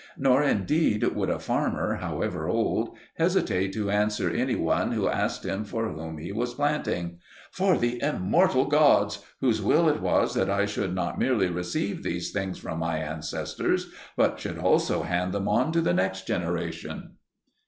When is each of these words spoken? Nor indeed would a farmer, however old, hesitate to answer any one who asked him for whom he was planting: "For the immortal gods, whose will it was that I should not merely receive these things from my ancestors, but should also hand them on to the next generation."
Nor 0.17 0.41
indeed 0.41 1.03
would 1.03 1.29
a 1.29 1.37
farmer, 1.37 1.97
however 1.97 2.47
old, 2.49 2.97
hesitate 3.19 3.71
to 3.73 3.91
answer 3.91 4.31
any 4.31 4.55
one 4.55 4.93
who 4.93 5.07
asked 5.07 5.43
him 5.45 5.63
for 5.63 5.89
whom 5.89 6.17
he 6.17 6.31
was 6.31 6.55
planting: 6.55 7.19
"For 7.51 7.77
the 7.77 8.01
immortal 8.01 8.65
gods, 8.65 9.23
whose 9.41 9.61
will 9.61 9.87
it 9.87 10.01
was 10.01 10.33
that 10.33 10.49
I 10.49 10.65
should 10.65 10.95
not 10.95 11.19
merely 11.19 11.51
receive 11.51 12.01
these 12.01 12.31
things 12.31 12.57
from 12.57 12.79
my 12.79 12.97
ancestors, 12.97 13.91
but 14.17 14.39
should 14.39 14.57
also 14.57 15.03
hand 15.03 15.33
them 15.33 15.47
on 15.47 15.71
to 15.73 15.81
the 15.81 15.93
next 15.93 16.25
generation." 16.25 17.17